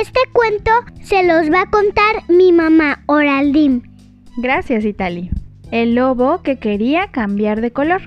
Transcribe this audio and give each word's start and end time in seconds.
Este 0.00 0.18
cuento 0.32 0.72
se 1.02 1.22
los 1.22 1.52
va 1.52 1.62
a 1.62 1.70
contar 1.70 2.24
mi 2.26 2.50
mamá, 2.50 3.04
Oraldín. 3.06 3.84
Gracias, 4.36 4.84
Itali. 4.84 5.30
El 5.70 5.94
lobo 5.94 6.42
que 6.42 6.58
quería 6.58 7.12
cambiar 7.12 7.60
de 7.60 7.70
color. 7.70 8.02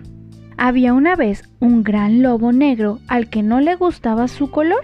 Había 0.57 0.93
una 0.93 1.15
vez 1.15 1.47
un 1.61 1.83
gran 1.83 2.21
lobo 2.21 2.51
negro 2.51 2.99
al 3.07 3.29
que 3.29 3.41
no 3.41 3.61
le 3.61 3.75
gustaba 3.75 4.27
su 4.27 4.51
color. 4.51 4.83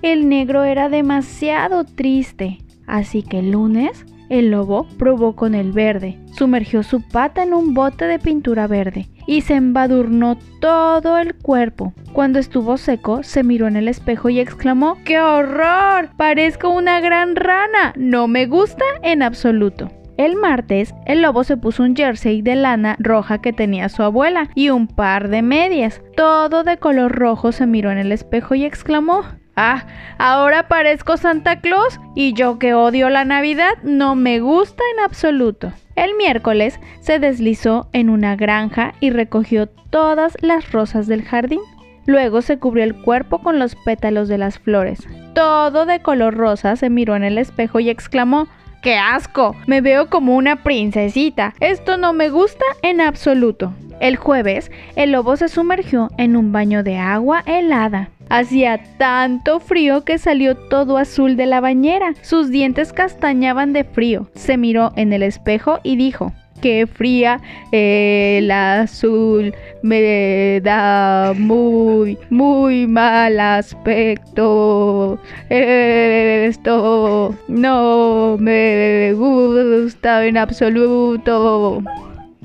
El 0.00 0.28
negro 0.28 0.62
era 0.62 0.88
demasiado 0.88 1.82
triste, 1.82 2.58
así 2.86 3.24
que 3.24 3.40
el 3.40 3.50
lunes 3.50 4.06
el 4.28 4.50
lobo 4.50 4.86
probó 4.98 5.36
con 5.36 5.54
el 5.54 5.72
verde, 5.72 6.18
sumergió 6.32 6.82
su 6.82 7.00
pata 7.02 7.42
en 7.42 7.54
un 7.54 7.74
bote 7.74 8.06
de 8.06 8.18
pintura 8.18 8.66
verde 8.66 9.08
y 9.26 9.42
se 9.42 9.54
embadurnó 9.54 10.38
todo 10.60 11.18
el 11.18 11.34
cuerpo. 11.34 11.92
Cuando 12.12 12.38
estuvo 12.38 12.76
seco, 12.76 13.22
se 13.22 13.42
miró 13.42 13.66
en 13.66 13.76
el 13.76 13.88
espejo 13.88 14.28
y 14.28 14.40
exclamó, 14.40 14.98
¡Qué 15.04 15.20
horror! 15.20 16.10
Parezco 16.16 16.68
una 16.68 17.00
gran 17.00 17.36
rana. 17.36 17.92
No 17.96 18.28
me 18.28 18.46
gusta 18.46 18.84
en 19.02 19.22
absoluto. 19.22 19.90
El 20.16 20.36
martes, 20.36 20.94
el 21.06 21.22
lobo 21.22 21.42
se 21.42 21.56
puso 21.56 21.82
un 21.82 21.96
jersey 21.96 22.40
de 22.40 22.54
lana 22.54 22.96
roja 23.00 23.40
que 23.40 23.52
tenía 23.52 23.88
su 23.88 24.02
abuela 24.04 24.48
y 24.54 24.70
un 24.70 24.86
par 24.86 25.28
de 25.28 25.42
medias. 25.42 26.00
Todo 26.16 26.62
de 26.62 26.76
color 26.76 27.10
rojo 27.12 27.50
se 27.50 27.66
miró 27.66 27.90
en 27.90 27.98
el 27.98 28.12
espejo 28.12 28.54
y 28.54 28.64
exclamó, 28.64 29.24
Ah, 29.56 29.86
ahora 30.18 30.68
parezco 30.68 31.16
Santa 31.16 31.60
Claus 31.60 32.00
y 32.14 32.32
yo 32.32 32.58
que 32.58 32.74
odio 32.74 33.08
la 33.08 33.24
Navidad 33.24 33.74
no 33.82 34.16
me 34.16 34.40
gusta 34.40 34.82
en 34.94 35.04
absoluto. 35.04 35.72
El 35.94 36.16
miércoles 36.16 36.80
se 37.00 37.20
deslizó 37.20 37.88
en 37.92 38.10
una 38.10 38.34
granja 38.34 38.94
y 38.98 39.10
recogió 39.10 39.68
todas 39.68 40.36
las 40.40 40.72
rosas 40.72 41.06
del 41.06 41.22
jardín. 41.22 41.60
Luego 42.06 42.42
se 42.42 42.58
cubrió 42.58 42.84
el 42.84 43.00
cuerpo 43.00 43.38
con 43.38 43.58
los 43.58 43.76
pétalos 43.76 44.28
de 44.28 44.38
las 44.38 44.58
flores. 44.58 45.06
Todo 45.34 45.86
de 45.86 46.00
color 46.00 46.34
rosa 46.34 46.76
se 46.76 46.90
miró 46.90 47.14
en 47.16 47.24
el 47.24 47.38
espejo 47.38 47.80
y 47.80 47.90
exclamó 47.90 48.48
¡Qué 48.82 48.96
asco! 48.96 49.56
Me 49.66 49.80
veo 49.80 50.10
como 50.10 50.36
una 50.36 50.62
princesita. 50.62 51.54
Esto 51.60 51.96
no 51.96 52.12
me 52.12 52.28
gusta 52.28 52.64
en 52.82 53.00
absoluto. 53.00 53.72
El 54.00 54.16
jueves, 54.16 54.70
el 54.96 55.12
lobo 55.12 55.36
se 55.36 55.48
sumergió 55.48 56.10
en 56.18 56.36
un 56.36 56.52
baño 56.52 56.82
de 56.82 56.98
agua 56.98 57.42
helada. 57.46 58.10
Hacía 58.28 58.80
tanto 58.98 59.60
frío 59.60 60.04
que 60.04 60.18
salió 60.18 60.56
todo 60.56 60.98
azul 60.98 61.36
de 61.36 61.46
la 61.46 61.60
bañera. 61.60 62.14
Sus 62.22 62.50
dientes 62.50 62.92
castañaban 62.92 63.72
de 63.72 63.84
frío. 63.84 64.28
Se 64.34 64.56
miró 64.56 64.92
en 64.96 65.12
el 65.12 65.22
espejo 65.22 65.80
y 65.82 65.96
dijo, 65.96 66.32
qué 66.64 66.86
fría 66.86 67.40
el 67.72 68.50
azul 68.50 69.54
me 69.82 70.60
da 70.62 71.34
muy, 71.36 72.16
muy 72.30 72.86
mal 72.86 73.38
aspecto. 73.38 75.18
Esto 75.50 77.34
no 77.48 78.36
me 78.38 79.12
gusta 79.12 80.24
en 80.24 80.38
absoluto. 80.38 81.82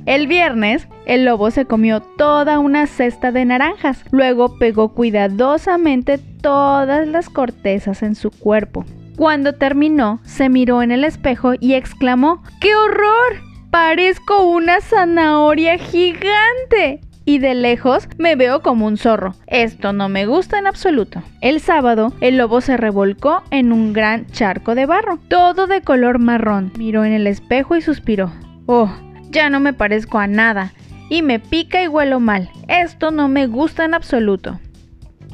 El 0.05 0.27
viernes, 0.27 0.87
el 1.05 1.25
lobo 1.25 1.51
se 1.51 1.65
comió 1.65 2.01
toda 2.01 2.59
una 2.59 2.87
cesta 2.87 3.31
de 3.31 3.45
naranjas, 3.45 4.03
luego 4.11 4.57
pegó 4.57 4.89
cuidadosamente 4.89 6.17
todas 6.17 7.07
las 7.07 7.29
cortezas 7.29 8.03
en 8.03 8.15
su 8.15 8.31
cuerpo. 8.31 8.85
Cuando 9.17 9.53
terminó, 9.53 10.19
se 10.23 10.49
miró 10.49 10.81
en 10.81 10.91
el 10.91 11.03
espejo 11.03 11.53
y 11.59 11.73
exclamó, 11.73 12.41
¡Qué 12.61 12.75
horror! 12.75 13.41
Parezco 13.69 14.43
una 14.43 14.81
zanahoria 14.81 15.77
gigante 15.77 17.01
y 17.29 17.37
de 17.37 17.53
lejos 17.53 18.07
me 18.17 18.35
veo 18.35 18.63
como 18.63 18.87
un 18.87 18.97
zorro. 18.97 19.35
Esto 19.45 19.93
no 19.93 20.09
me 20.09 20.25
gusta 20.25 20.57
en 20.57 20.65
absoluto. 20.65 21.21
El 21.41 21.59
sábado, 21.59 22.11
el 22.21 22.37
lobo 22.37 22.61
se 22.61 22.75
revolcó 22.75 23.43
en 23.51 23.71
un 23.71 23.93
gran 23.93 24.25
charco 24.27 24.73
de 24.73 24.87
barro, 24.87 25.19
todo 25.27 25.67
de 25.67 25.81
color 25.81 26.17
marrón. 26.17 26.71
Miró 26.79 27.05
en 27.05 27.13
el 27.13 27.27
espejo 27.27 27.75
y 27.75 27.81
suspiró. 27.81 28.31
Oh, 28.65 28.89
ya 29.31 29.49
no 29.49 29.59
me 29.59 29.73
parezco 29.73 30.19
a 30.19 30.27
nada 30.27 30.73
y 31.09 31.21
me 31.21 31.39
pica 31.39 31.83
y 31.83 31.87
huelo 31.87 32.19
mal. 32.19 32.49
Esto 32.67 33.11
no 33.11 33.27
me 33.27 33.47
gusta 33.47 33.85
en 33.85 33.93
absoluto. 33.93 34.59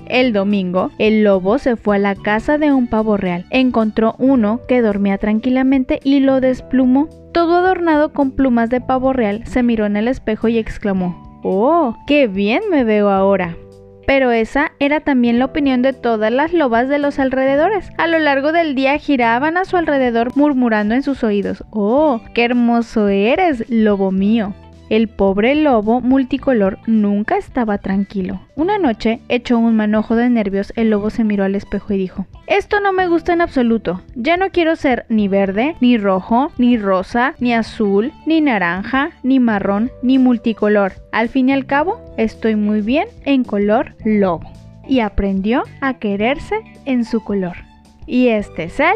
El 0.07 0.33
domingo, 0.33 0.91
el 1.00 1.23
lobo 1.23 1.57
se 1.57 1.75
fue 1.75 1.95
a 1.95 2.00
la 2.00 2.16
casa 2.16 2.57
de 2.57 2.72
un 2.72 2.88
pavo 2.88 3.17
real. 3.17 3.45
Encontró 3.50 4.16
uno 4.19 4.61
que 4.67 4.81
dormía 4.81 5.17
tranquilamente 5.17 6.00
y 6.03 6.19
lo 6.19 6.41
desplumó. 6.41 7.09
Todo 7.33 7.57
adornado 7.57 8.13
con 8.13 8.31
plumas 8.31 8.69
de 8.69 8.81
pavo 8.81 9.13
real, 9.13 9.45
se 9.45 9.63
miró 9.63 9.85
en 9.85 9.97
el 9.97 10.07
espejo 10.07 10.47
y 10.47 10.57
exclamó, 10.57 11.41
¡Oh, 11.44 11.97
qué 12.07 12.27
bien 12.27 12.62
me 12.69 12.83
veo 12.83 13.09
ahora! 13.09 13.57
Pero 14.05 14.31
esa 14.31 14.71
era 14.79 14.99
también 14.99 15.39
la 15.39 15.45
opinión 15.45 15.81
de 15.81 15.93
todas 15.93 16.31
las 16.31 16.53
lobas 16.53 16.89
de 16.89 16.99
los 16.99 17.19
alrededores. 17.19 17.89
A 17.97 18.07
lo 18.07 18.19
largo 18.19 18.51
del 18.51 18.75
día 18.75 18.97
giraban 18.97 19.57
a 19.57 19.66
su 19.66 19.77
alrededor 19.77 20.35
murmurando 20.35 20.93
en 20.95 21.03
sus 21.03 21.23
oídos, 21.23 21.63
¡Oh, 21.71 22.21
qué 22.33 22.45
hermoso 22.45 23.07
eres, 23.07 23.69
lobo 23.69 24.11
mío! 24.11 24.53
El 24.90 25.07
pobre 25.07 25.56
lobo 25.56 26.00
multicolor 26.00 26.78
nunca 26.85 27.38
estaba 27.38 27.79
tranquilo. 27.79 28.41
Una 28.56 28.78
noche, 28.78 29.19
hecho 29.29 29.57
un 29.57 29.75
manojo 29.75 30.16
de 30.16 30.29
nervios, 30.29 30.72
el 30.75 30.91
lobo 30.91 31.09
se 31.09 31.23
miró 31.23 31.44
al 31.44 31.56
espejo 31.56 31.94
y 31.94 31.97
dijo, 31.97 32.28
Esto 32.46 32.79
no 32.79 32.94
me 32.94 33.07
gusta 33.07 33.34
en 33.34 33.41
absoluto. 33.41 34.01
Ya 34.16 34.38
no 34.38 34.51
quiero 34.51 34.75
ser 34.75 35.07
ni 35.09 35.28
verde, 35.28 35.75
ni 35.81 35.97
rojo, 35.97 36.51
ni 36.59 36.78
rosa, 36.78 37.34
ni 37.40 37.53
azul, 37.53 38.13
ni 38.28 38.41
naranja, 38.41 39.12
ni 39.24 39.40
marrón, 39.40 39.90
ni 40.03 40.19
multicolor. 40.19 40.94
Al 41.12 41.29
fin 41.29 41.50
y 41.50 41.53
al 41.53 41.66
cabo, 41.66 42.00
estoy 42.18 42.56
muy 42.56 42.81
bien 42.81 43.07
en 43.24 43.44
color 43.44 43.95
lobo. 44.06 44.51
Y 44.88 45.00
aprendió 45.00 45.63
a 45.81 45.95
quererse 45.95 46.56
en 46.85 47.06
su 47.06 47.24
color. 47.24 47.56
Y 48.06 48.28
este 48.28 48.66
es 48.66 48.79
el... 48.79 48.95